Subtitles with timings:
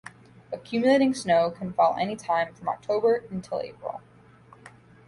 [0.51, 4.01] Accumulating snow can fall any time from October until April.